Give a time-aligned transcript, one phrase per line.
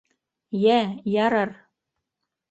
[0.59, 0.77] Йә,
[1.15, 1.51] ярар!